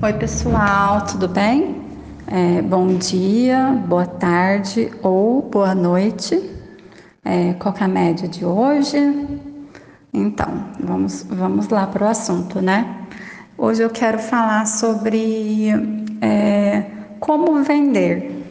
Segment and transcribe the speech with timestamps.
[0.00, 1.82] Oi, pessoal, tudo bem?
[2.28, 6.40] É, bom dia, boa tarde ou boa noite.
[7.24, 8.96] É, qual é a média de hoje?
[10.12, 10.46] Então,
[10.78, 13.08] vamos, vamos lá para o assunto, né?
[13.56, 15.70] Hoje eu quero falar sobre
[16.20, 16.84] é,
[17.18, 18.46] como vender.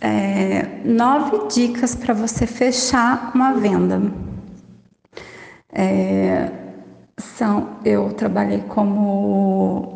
[0.00, 4.00] É, nove dicas para você fechar uma venda.
[5.70, 6.50] É,
[7.18, 9.93] são, eu trabalhei como,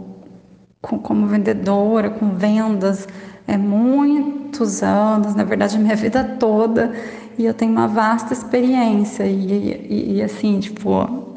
[0.81, 3.09] como vendedora, com vendas,
[3.47, 6.93] é, muitos anos, na verdade, minha vida toda,
[7.37, 11.29] e eu tenho uma vasta experiência, e, e, e assim, tipo,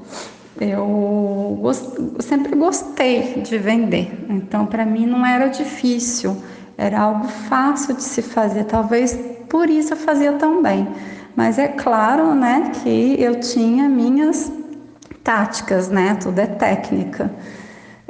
[0.59, 6.37] eu, gost, eu sempre gostei de vender, então para mim não era difícil,
[6.77, 9.17] era algo fácil de se fazer, talvez
[9.49, 10.87] por isso eu fazia tão bem.
[11.35, 14.51] Mas é claro, né, que eu tinha minhas
[15.23, 16.17] táticas, né?
[16.21, 17.31] Tudo é técnica.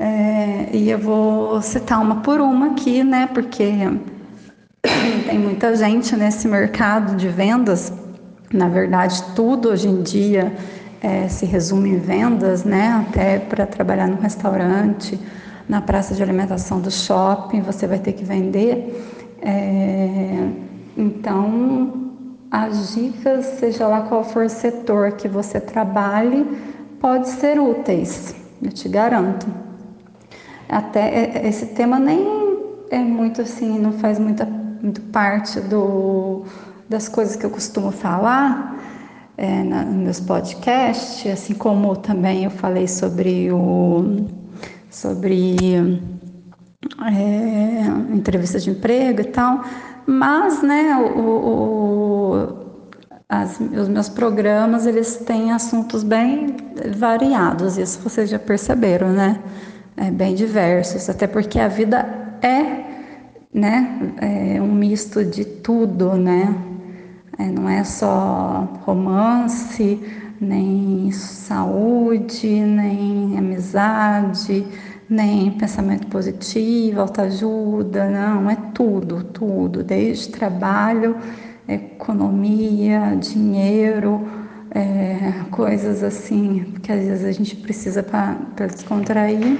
[0.03, 3.29] É, e eu vou citar uma por uma aqui, né?
[3.31, 3.71] Porque
[5.29, 7.93] tem muita gente nesse mercado de vendas.
[8.51, 10.51] Na verdade, tudo hoje em dia
[11.03, 13.05] é, se resume em vendas, né?
[13.07, 15.19] Até para trabalhar no restaurante,
[15.69, 19.05] na praça de alimentação do shopping, você vai ter que vender.
[19.39, 20.49] É,
[20.97, 21.93] então,
[22.49, 26.43] as dicas, seja lá qual for o setor que você trabalhe,
[26.99, 29.70] pode ser úteis, eu te garanto.
[30.71, 32.57] Até é, esse tema nem
[32.89, 36.43] é muito assim, não faz muita muito parte do,
[36.89, 38.79] das coisas que eu costumo falar
[39.37, 44.25] é, na, nos meus podcasts, assim como também eu falei sobre o
[44.89, 45.55] sobre
[47.05, 49.63] é, entrevista de emprego e tal,
[50.05, 52.61] mas né, o, o
[53.27, 56.55] as, os meus programas eles têm assuntos bem
[56.97, 59.39] variados, isso vocês já perceberam, né?
[59.97, 62.05] É bem diversos, até porque a vida
[62.41, 62.83] é,
[63.53, 66.55] né, é um misto de tudo, né?
[67.37, 69.99] É, não é só romance,
[70.39, 74.65] nem saúde, nem amizade,
[75.09, 81.15] nem pensamento positivo, autoajuda, não, é tudo, tudo, desde trabalho
[81.67, 84.27] economia, dinheiro,
[84.73, 89.59] é, coisas assim que às vezes a gente precisa para descontrair.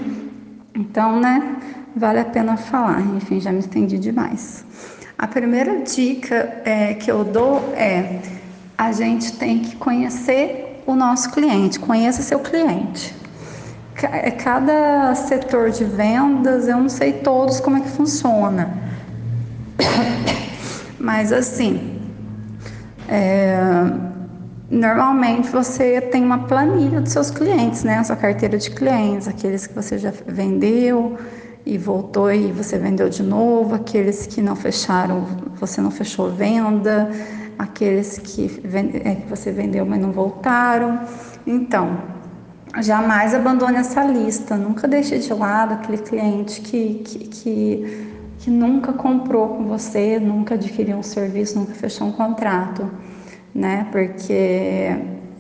[0.73, 1.57] Então, né,
[1.95, 3.01] vale a pena falar.
[3.17, 4.65] Enfim, já me estendi demais.
[5.17, 8.21] A primeira dica é, que eu dou é
[8.77, 13.13] a gente tem que conhecer o nosso cliente, conheça seu cliente.
[14.01, 18.73] É, cada setor de vendas, eu não sei todos como é que funciona.
[20.97, 21.99] Mas assim,
[23.07, 24.10] é,
[24.71, 27.97] normalmente você tem uma planilha dos seus clientes, né?
[27.97, 31.17] A sua carteira de clientes, aqueles que você já vendeu
[31.65, 35.25] e voltou e você vendeu de novo, aqueles que não fecharam,
[35.59, 37.11] você não fechou venda,
[37.59, 38.61] aqueles que,
[39.03, 41.01] é, você vendeu mas não voltaram.
[41.45, 41.97] Então,
[42.81, 48.11] jamais abandone essa lista, nunca deixe de lado aquele cliente que, que, que
[48.41, 52.89] que nunca comprou com você, nunca adquiriu um serviço, nunca fechou um contrato,
[53.53, 53.87] né?
[53.91, 54.89] Porque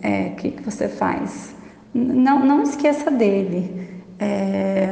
[0.01, 1.55] é, o que, que você faz?
[1.93, 4.03] Não, não esqueça dele.
[4.19, 4.87] É,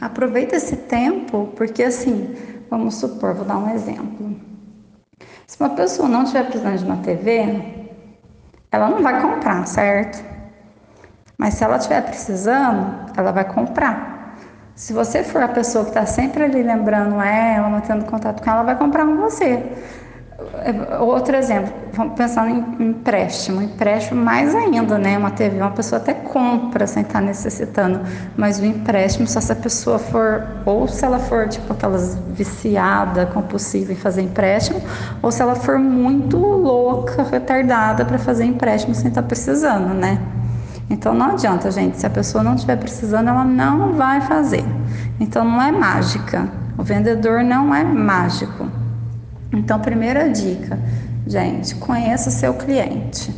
[0.00, 2.34] aproveita esse tempo, porque assim,
[2.70, 4.34] vamos supor, vou dar um exemplo.
[5.46, 7.86] Se uma pessoa não estiver precisando de uma TV,
[8.72, 10.24] ela não vai comprar, certo?
[11.38, 14.36] Mas se ela estiver precisando, ela vai comprar.
[14.74, 18.62] Se você for a pessoa que está sempre ali lembrando ela, mantendo contato com ela,
[18.64, 19.62] vai comprar com você.
[21.00, 23.62] Outro exemplo, vamos pensar em empréstimo.
[23.62, 25.16] Empréstimo mais ainda, né?
[25.18, 28.00] Uma TV, uma pessoa até compra sem estar tá necessitando,
[28.36, 33.26] mas o empréstimo, só se a pessoa for, ou se ela for tipo aquelas viciada,
[33.26, 34.80] compulsiva em fazer empréstimo,
[35.22, 40.18] ou se ela for muito louca, retardada para fazer empréstimo sem estar tá precisando, né?
[40.90, 44.64] Então não adianta, gente, se a pessoa não estiver precisando, ela não vai fazer.
[45.18, 46.48] Então não é mágica.
[46.76, 48.83] O vendedor não é mágico.
[49.54, 50.78] Então, primeira dica,
[51.26, 53.34] gente, conheça o seu cliente.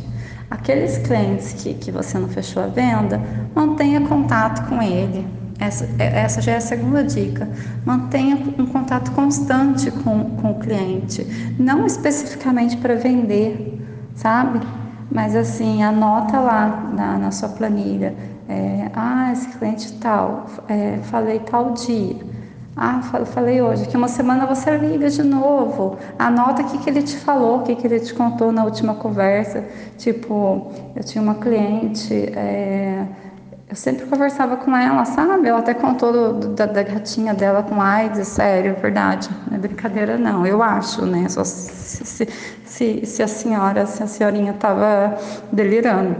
[0.49, 3.21] Aqueles clientes que, que você não fechou a venda,
[3.53, 5.27] mantenha contato com ele.
[5.59, 7.47] Essa, essa já é a segunda dica.
[7.85, 11.25] Mantenha um contato constante com, com o cliente,
[11.59, 13.81] não especificamente para vender,
[14.15, 14.59] sabe?
[15.11, 18.15] Mas assim, anota lá na, na sua planilha.
[18.49, 22.15] É, ah, esse cliente tal, é, falei tal dia.
[22.79, 23.85] Ah, falei hoje.
[23.85, 25.97] Daqui uma semana você liga de novo.
[26.19, 28.93] Anota o que, que ele te falou, o que, que ele te contou na última
[28.93, 29.65] conversa.
[29.97, 33.03] Tipo, eu tinha uma cliente, é,
[33.67, 35.47] Eu sempre conversava com ela, sabe?
[35.47, 39.27] Ela até contou do, da, da, gatinha dela com AIDS, sério, verdade.
[39.49, 40.45] Não é brincadeira, não.
[40.45, 41.27] Eu acho, né?
[41.29, 42.27] Só se, se,
[42.63, 45.17] se, se a senhora, se a senhorinha estava
[45.51, 46.15] delirando.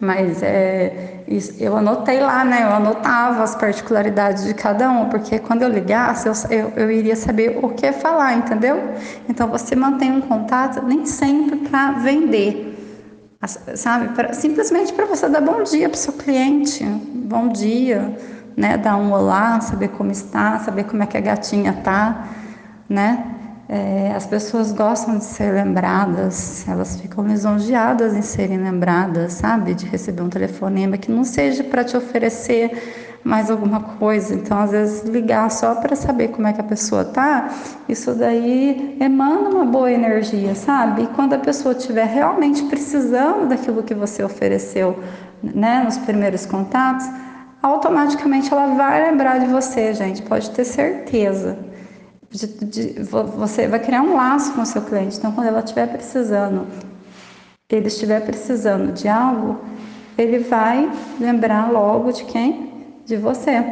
[0.00, 1.24] Mas é,
[1.58, 2.62] eu anotei lá, né?
[2.62, 7.16] Eu anotava as particularidades de cada um, porque quando eu ligasse, eu, eu, eu iria
[7.16, 8.80] saber o que falar, entendeu?
[9.28, 12.68] Então você mantém um contato nem sempre para vender
[13.76, 14.08] sabe?
[14.14, 18.16] Pra, simplesmente para você dar bom dia para seu cliente, bom dia,
[18.56, 18.76] né?
[18.76, 22.28] Dar um olá, saber como está, saber como é que a gatinha tá,
[22.88, 23.37] né?
[23.68, 29.74] É, as pessoas gostam de ser lembradas, elas ficam lisonjeadas em serem lembradas, sabe?
[29.74, 34.34] De receber um telefonema que não seja para te oferecer mais alguma coisa.
[34.34, 37.50] Então, às vezes, ligar só para saber como é que a pessoa tá,
[37.86, 41.02] isso daí emana uma boa energia, sabe?
[41.02, 44.98] E quando a pessoa estiver realmente precisando daquilo que você ofereceu,
[45.42, 47.06] né, nos primeiros contatos,
[47.62, 51.67] automaticamente ela vai lembrar de você, gente, pode ter certeza.
[52.30, 55.16] De, de, você vai criar um laço com o seu cliente.
[55.16, 56.66] Então, quando ela estiver precisando,
[57.70, 59.58] ele estiver precisando de algo,
[60.16, 62.68] ele vai lembrar logo de quem?
[63.08, 63.64] de você,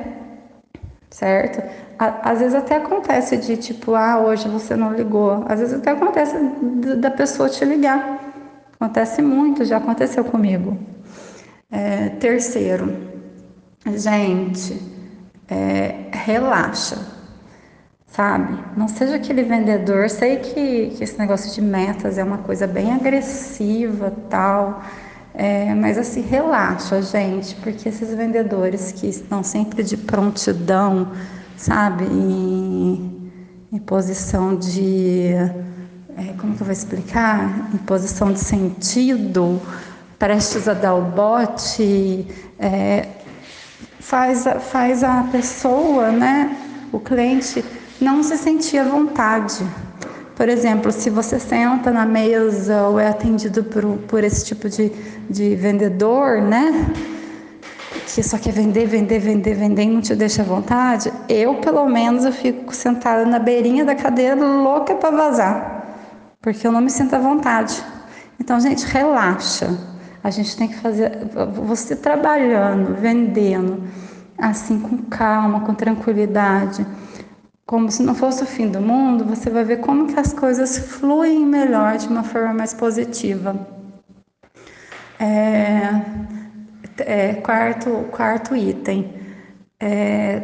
[1.11, 1.63] certo?
[1.99, 5.45] Às vezes até acontece de tipo, ah, hoje você não ligou.
[5.47, 6.37] Às vezes até acontece
[6.97, 8.33] da pessoa te ligar.
[8.81, 10.79] Acontece muito, já aconteceu comigo.
[11.71, 12.97] É, terceiro,
[13.95, 14.81] gente,
[15.49, 16.99] é, relaxa,
[18.07, 18.59] sabe?
[18.77, 20.09] Não seja aquele vendedor.
[20.09, 24.83] Sei que, que esse negócio de metas é uma coisa bem agressiva, tal.
[25.35, 31.13] É, mas assim, relaxa, gente, porque esses vendedores que estão sempre de prontidão,
[31.59, 33.31] sabe, em,
[33.71, 35.33] em posição de.
[36.17, 37.69] É, como que eu vou explicar?
[37.75, 39.61] Em posição de sentido,
[40.19, 42.27] prestes a dar o bote,
[42.59, 43.07] é,
[44.01, 46.57] faz, faz a pessoa, né,
[46.91, 47.63] o cliente,
[48.01, 49.65] não se sentir à vontade
[50.37, 54.93] por exemplo, se você senta na mesa ou é atendido por, por esse tipo de,
[55.31, 56.95] de vendedor, né?
[58.15, 61.89] Que só quer vender, vender, vender, vender e não te deixa à vontade, eu, pelo
[61.89, 65.87] menos, eu fico sentada na beirinha da cadeira, louca para vazar,
[66.43, 67.83] porque eu não me sinto à vontade.
[68.39, 69.75] Então, gente, relaxa.
[70.23, 71.13] A gente tem que fazer,
[71.65, 73.85] você trabalhando, vendendo,
[74.37, 76.85] assim, com calma, com tranquilidade
[77.67, 80.79] como se não fosse o fim do mundo, você vai ver como que as coisas
[80.79, 83.59] fluem melhor de uma forma mais positiva.
[85.19, 85.91] É,
[86.99, 89.13] é, quarto, quarto item.
[89.81, 90.43] É,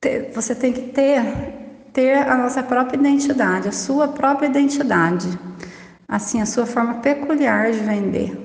[0.00, 1.22] te, você tem que ter,
[1.92, 5.28] ter a nossa própria identidade, a sua própria identidade.
[6.08, 8.40] Assim, a sua forma peculiar de vender.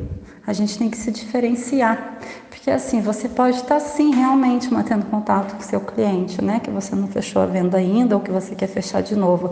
[0.45, 2.17] A gente tem que se diferenciar.
[2.61, 6.59] Porque assim, você pode estar sim realmente mantendo contato com o seu cliente, né?
[6.59, 9.51] Que você não fechou a venda ainda ou que você quer fechar de novo.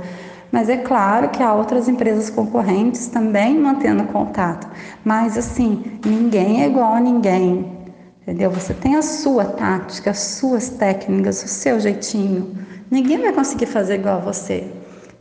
[0.51, 4.67] Mas é claro que há outras empresas concorrentes também mantendo contato.
[5.03, 7.79] Mas assim, ninguém é igual a ninguém.
[8.21, 8.51] Entendeu?
[8.51, 12.55] Você tem a sua tática, as suas técnicas, o seu jeitinho.
[12.91, 14.71] Ninguém vai conseguir fazer igual a você.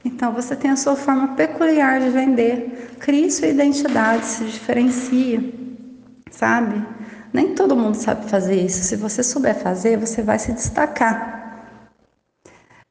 [0.05, 2.97] Então você tem a sua forma peculiar de vender.
[3.01, 5.81] Crie sua identidade, se diferencie,
[6.31, 6.98] sabe?
[7.33, 8.83] Nem todo mundo sabe fazer isso.
[8.85, 11.39] Se você souber fazer, você vai se destacar.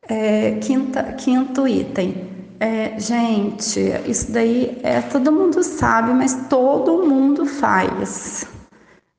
[0.07, 2.27] É, quinta, quinto item.
[2.59, 8.47] É, gente, isso daí é todo mundo sabe, mas todo mundo faz.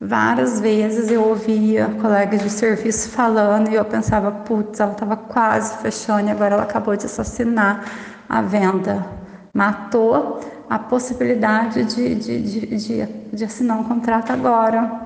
[0.00, 5.76] Várias vezes eu ouvia colegas de serviço falando e eu pensava, putz, ela estava quase
[5.78, 7.84] fechando e agora ela acabou de assassinar
[8.28, 9.04] a venda.
[9.58, 10.38] Matou
[10.70, 15.02] a possibilidade de, de, de, de, de assinar um contrato agora.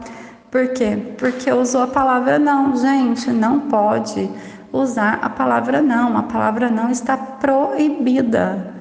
[0.51, 1.15] Por quê?
[1.17, 2.77] Porque usou a palavra não.
[2.77, 4.31] Gente, não pode
[4.71, 6.19] usar a palavra não.
[6.19, 8.75] A palavra não está proibida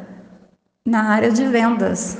[0.85, 2.17] na área de vendas.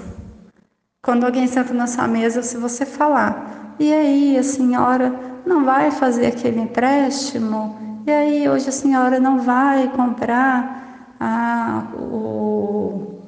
[1.03, 5.13] Quando alguém senta na sua mesa, se você falar, e aí a senhora
[5.45, 7.77] não vai fazer aquele empréstimo?
[8.07, 13.20] E aí hoje a senhora não vai comprar a, o,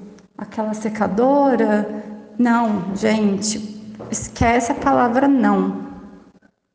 [0.43, 2.03] aquela secadora.
[2.37, 3.57] Não, gente,
[4.11, 5.83] esquece a palavra não.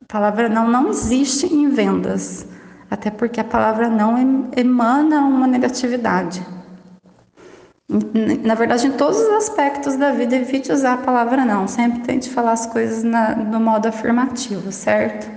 [0.03, 2.47] A palavra não não existe em vendas,
[2.91, 6.45] até porque a palavra não emana uma negatividade.
[8.45, 11.67] Na verdade, em todos os aspectos da vida, evite usar a palavra não.
[11.67, 15.31] Sempre tente falar as coisas na, no modo afirmativo, certo?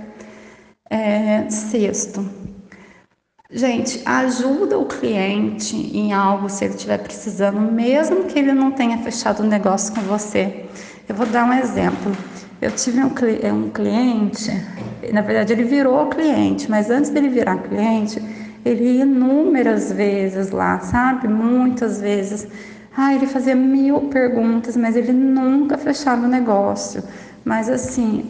[0.90, 2.28] É, sexto,
[3.54, 8.96] Gente, ajuda o cliente em algo se ele estiver precisando, mesmo que ele não tenha
[8.98, 10.64] fechado o um negócio com você.
[11.06, 12.16] Eu vou dar um exemplo.
[12.62, 13.10] Eu tive um,
[13.42, 14.50] é, um cliente,
[15.12, 18.22] na verdade ele virou cliente, mas antes dele virar cliente,
[18.64, 21.28] ele ia inúmeras vezes lá, sabe?
[21.28, 22.48] Muitas vezes.
[22.96, 27.02] Ah, ele fazia mil perguntas, mas ele nunca fechava o negócio.
[27.44, 28.24] Mas assim,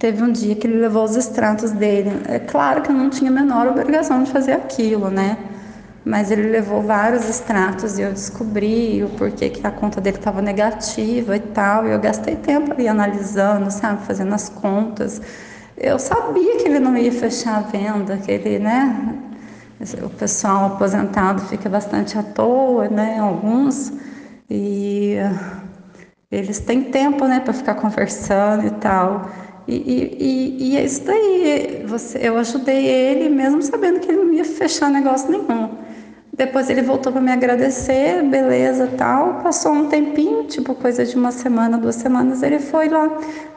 [0.00, 2.10] teve um dia que ele levou os extratos dele.
[2.26, 5.36] É claro que eu não tinha a menor obrigação de fazer aquilo, né?
[6.04, 10.40] Mas ele levou vários extratos e eu descobri o porquê que a conta dele estava
[10.40, 11.86] negativa e tal.
[11.86, 15.20] E eu gastei tempo ali analisando, sabe, fazendo as contas.
[15.76, 19.14] Eu sabia que ele não ia fechar a venda, que ele, né?
[20.02, 23.18] O pessoal aposentado fica bastante à toa, né?
[23.18, 23.92] Alguns.
[24.48, 25.16] E
[26.30, 29.28] eles têm tempo, né, para ficar conversando e tal.
[29.66, 31.84] E, e, e, é isso daí.
[31.86, 35.78] Você, eu ajudei ele, mesmo sabendo que ele não ia fechar negócio nenhum.
[36.32, 39.42] Depois ele voltou para me agradecer, beleza, tal.
[39.42, 43.10] Passou um tempinho, tipo coisa de uma semana, duas semanas, ele foi lá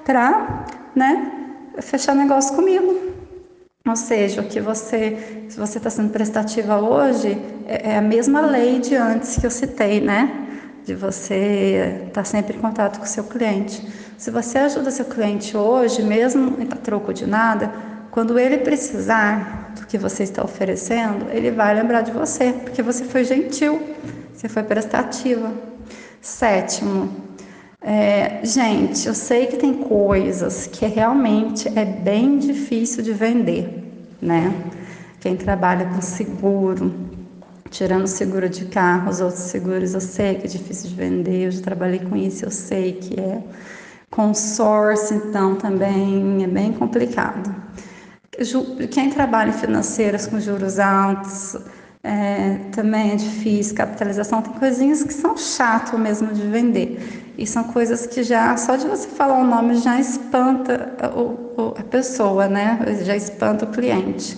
[0.03, 1.31] para, né,
[1.79, 3.13] fechar negócio comigo.
[3.87, 8.41] Ou seja, o que você, se você está sendo prestativa hoje, é, é a mesma
[8.41, 10.47] lei de antes que eu citei, né?
[10.85, 13.85] De você estar tá sempre em contato com o seu cliente.
[14.17, 17.71] Se você ajuda seu cliente hoje, mesmo a troco de nada,
[18.11, 23.03] quando ele precisar do que você está oferecendo, ele vai lembrar de você, porque você
[23.05, 23.81] foi gentil,
[24.33, 25.51] você foi prestativa.
[26.21, 27.11] Sétimo,
[27.81, 33.83] é, gente, eu sei que tem coisas que realmente é bem difícil de vender,
[34.21, 34.53] né?
[35.19, 36.93] Quem trabalha com seguro,
[37.69, 41.61] tirando seguro de carros, outros seguros, eu sei que é difícil de vender, eu já
[41.61, 43.41] trabalhei com isso, eu sei que é
[44.13, 47.53] consórcio, então também é bem complicado.
[48.91, 51.57] Quem trabalha em financeiras com juros altos
[52.03, 57.33] é, também é difícil, capitalização, tem coisinhas que são chato mesmo de vender.
[57.37, 61.83] E são coisas que já, só de você falar o nome, já espanta a, a
[61.83, 62.79] pessoa, né?
[63.03, 64.37] Já espanta o cliente.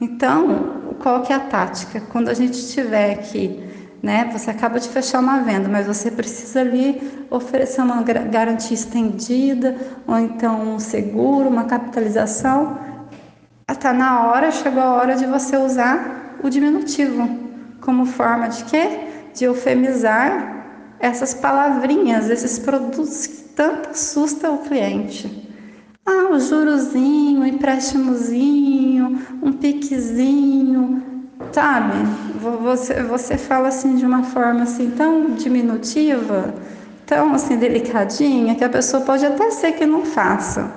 [0.00, 2.00] Então, qual que é a tática?
[2.00, 3.62] Quando a gente tiver que
[4.04, 4.28] né?
[4.30, 9.74] Você acaba de fechar uma venda, mas você precisa ali oferecer uma garantia estendida,
[10.06, 12.78] ou então um seguro, uma capitalização.
[13.66, 17.26] Está na hora, chegou a hora de você usar o diminutivo
[17.80, 19.00] como forma de quê?
[19.32, 20.66] De eufemizar
[21.00, 25.50] essas palavrinhas, esses produtos que tanto assustam o cliente.
[26.04, 31.03] Ah, o jurozinho, o empréstimozinho, um piquezinho,
[31.52, 31.92] sabe?
[32.62, 36.54] Você, você fala assim de uma forma assim tão diminutiva,
[37.06, 40.70] tão assim delicadinha, que a pessoa pode até ser que não faça.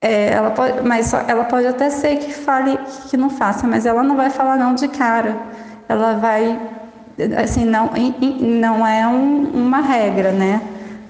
[0.00, 2.78] É, ela pode, mas ela pode até ser que fale
[3.10, 5.36] que não faça, mas ela não vai falar não de cara.
[5.88, 6.60] Ela vai,
[7.36, 7.90] assim, não,
[8.40, 10.60] não é um, uma regra, né?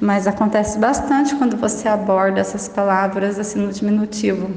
[0.01, 4.49] Mas acontece bastante quando você aborda essas palavras assim no diminutivo.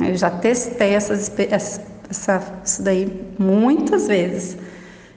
[0.00, 4.58] Eu já testei essas, essas essa, isso daí muitas vezes.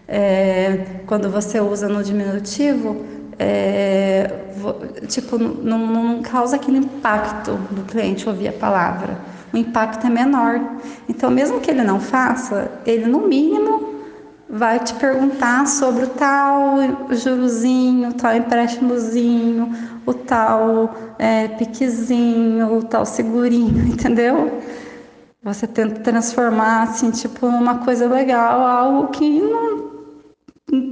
[0.08, 3.04] É, quando você usa no diminutivo,
[3.40, 4.32] é,
[5.08, 9.18] tipo, não, não, causa aquele impacto do cliente ouvir a palavra.
[9.52, 10.60] O impacto é menor.
[11.10, 13.94] Então, mesmo que ele não faça, ele no mínimo
[14.50, 16.78] vai te perguntar sobre o tal
[17.10, 19.74] jurozinho, o tal empréstimozinho,
[20.06, 24.62] o tal é, piquezinho, o tal segurinho, entendeu?
[25.44, 29.92] Você tenta transformar assim, tipo, numa coisa legal, algo que não,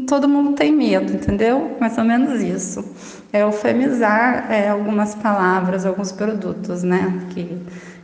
[0.05, 1.77] todo mundo tem medo, entendeu?
[1.79, 2.83] Mais ou menos isso.
[3.31, 7.27] É eufemizar é, algumas palavras, alguns produtos, né?
[7.29, 7.61] Que,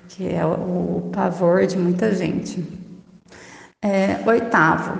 [0.08, 2.66] que é o, pavor de muita gente.
[3.84, 4.98] É, oitavo,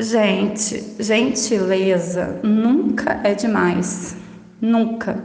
[0.00, 4.16] gente, gentileza nunca é demais.
[4.58, 5.22] Nunca.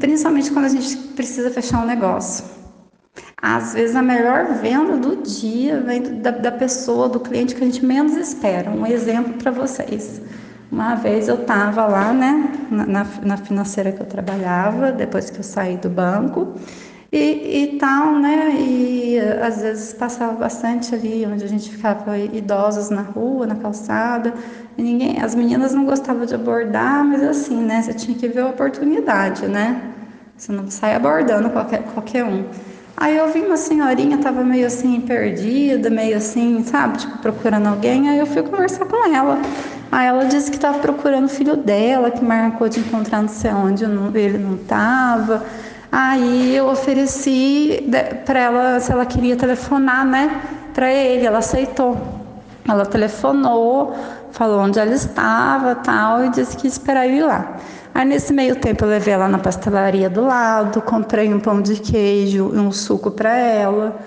[0.00, 2.55] principalmente quando a gente precisa fechar um negócio.
[3.48, 7.64] Às vezes a melhor venda do dia vem da, da pessoa, do cliente que a
[7.64, 8.68] gente menos espera.
[8.72, 10.20] Um exemplo para vocês.
[10.68, 15.44] Uma vez eu estava lá, né, na, na, financeira que eu trabalhava, depois que eu
[15.44, 16.54] saí do banco,
[17.12, 22.90] e, e tal, né, e às vezes passava bastante ali, onde a gente ficava idosos
[22.90, 24.34] na rua, na calçada,
[24.76, 28.40] e ninguém, as meninas não gostavam de abordar, mas assim, né, você tinha que ver
[28.40, 29.80] a oportunidade, né,
[30.36, 32.44] você não sai abordando qualquer, qualquer um.
[32.96, 38.08] Aí eu vi uma senhorinha, tava meio assim, perdida, meio assim, sabe, tipo, procurando alguém.
[38.08, 39.38] Aí eu fui conversar com ela.
[39.92, 43.52] Aí ela disse que estava procurando o filho dela, que marcou de encontrar não sei
[43.52, 45.44] onde ele não estava.
[45.92, 47.86] Aí eu ofereci
[48.24, 50.40] para ela se ela queria telefonar, né,
[50.72, 51.26] para ele.
[51.26, 51.98] Ela aceitou.
[52.66, 53.94] Ela telefonou,
[54.32, 57.56] falou onde ela estava, tal, e disse que ia esperar ele lá.
[57.96, 61.80] Aí nesse meio tempo eu levei ela na pastelaria do lado, comprei um pão de
[61.80, 63.98] queijo e um suco para ela.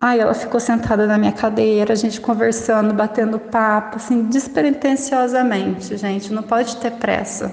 [0.00, 6.32] Aí ela ficou sentada na minha cadeira, a gente conversando, batendo papo, assim, despretensiosamente, gente,
[6.32, 7.52] não pode ter pressa,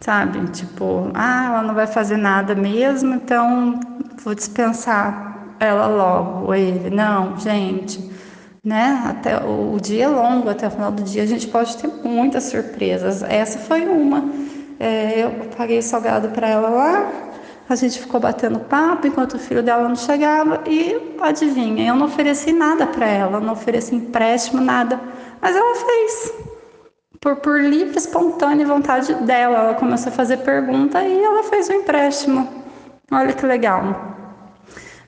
[0.00, 0.50] sabe?
[0.50, 3.78] Tipo, ah, ela não vai fazer nada mesmo, então
[4.24, 6.90] vou dispensar ela logo, ou ele.
[6.90, 8.10] Não, gente,
[8.64, 9.00] né?
[9.06, 12.44] Até o, dia é longo, até o final do dia a gente pode ter muitas
[12.44, 13.22] surpresas.
[13.22, 14.51] Essa foi uma.
[14.78, 17.12] É, eu paguei salgado para ela lá,
[17.68, 22.06] a gente ficou batendo papo enquanto o filho dela não chegava e adivinha, eu não
[22.06, 25.00] ofereci nada para ela, não ofereci empréstimo, nada,
[25.40, 26.32] mas ela fez.
[27.20, 31.72] Por, por livre, espontânea vontade dela, ela começou a fazer pergunta e ela fez o
[31.72, 32.48] empréstimo.
[33.10, 34.16] Olha que legal.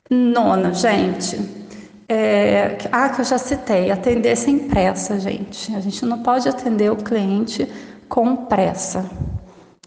[0.09, 1.65] Nona, gente.
[2.07, 5.75] É, ah, que eu já citei, atender sem pressa, gente.
[5.75, 7.67] A gente não pode atender o cliente
[8.07, 9.03] com pressa.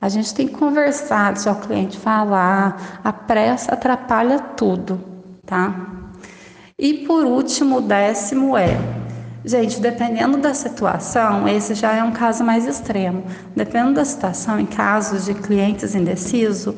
[0.01, 5.01] A gente tem que conversar, se o cliente falar, a pressa atrapalha tudo,
[5.45, 5.75] tá?
[6.79, 8.79] E por último, o décimo é,
[9.45, 13.25] gente, dependendo da situação, esse já é um caso mais extremo.
[13.57, 16.77] Dependendo da situação, em casos de clientes indecisos,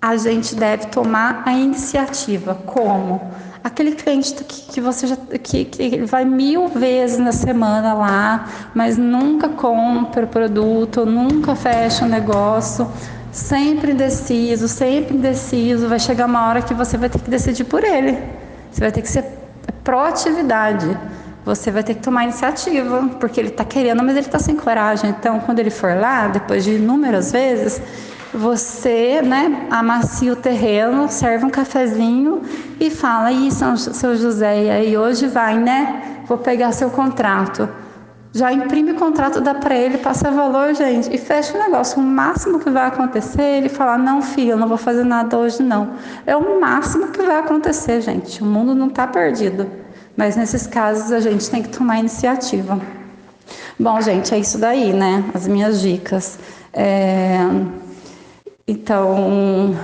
[0.00, 2.54] a gente deve tomar a iniciativa.
[2.54, 3.20] Como?
[3.62, 8.96] Aquele cliente que, que você já que, que vai mil vezes na semana lá, mas
[8.96, 12.90] nunca compra o produto, nunca fecha o negócio,
[13.30, 17.84] sempre indeciso, sempre indeciso, vai chegar uma hora que você vai ter que decidir por
[17.84, 18.18] ele.
[18.70, 19.24] Você vai ter que ser
[19.84, 20.96] proatividade.
[21.44, 25.10] Você vai ter que tomar iniciativa, porque ele está querendo, mas ele está sem coragem.
[25.10, 27.82] Então, quando ele for lá, depois de inúmeras vezes,
[28.32, 32.42] você né, amacia o terreno, serve um cafezinho
[32.80, 36.22] e fala, aí São, seu José, e aí hoje vai, né?
[36.26, 37.68] Vou pegar seu contrato.
[38.34, 42.00] Já imprime o contrato, dá para ele, passa valor, gente, e fecha o negócio.
[42.00, 45.36] O máximo que vai acontecer é ele falar, não, filho, eu não vou fazer nada
[45.36, 45.90] hoje, não.
[46.26, 48.42] É o máximo que vai acontecer, gente.
[48.42, 49.66] O mundo não está perdido.
[50.16, 52.80] Mas nesses casos a gente tem que tomar iniciativa.
[53.78, 55.22] Bom, gente, é isso daí, né?
[55.34, 56.38] As minhas dicas.
[56.72, 57.36] É...
[58.72, 59.76] Então,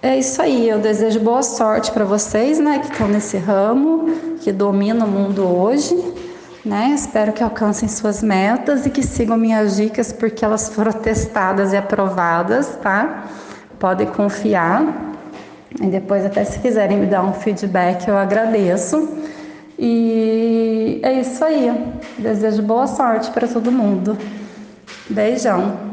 [0.00, 0.66] é isso aí.
[0.66, 4.10] Eu desejo boa sorte para vocês, né, que estão nesse ramo,
[4.40, 5.94] que dominam o mundo hoje,
[6.64, 6.92] né?
[6.94, 11.76] Espero que alcancem suas metas e que sigam minhas dicas porque elas foram testadas e
[11.76, 13.24] aprovadas, tá?
[13.78, 15.12] Podem confiar.
[15.82, 19.06] E depois, até se quiserem me dar um feedback, eu agradeço.
[19.78, 21.70] E é isso aí.
[22.18, 24.16] Desejo boa sorte para todo mundo.
[25.10, 25.87] Beijão.